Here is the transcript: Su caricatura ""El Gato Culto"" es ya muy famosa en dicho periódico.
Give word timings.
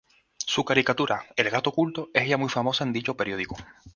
Su 0.39 0.65
caricatura 0.65 1.25
""El 1.35 1.51
Gato 1.51 1.71
Culto"" 1.73 2.09
es 2.15 2.27
ya 2.27 2.35
muy 2.35 2.49
famosa 2.49 2.83
en 2.83 2.91
dicho 2.91 3.15
periódico. 3.15 3.55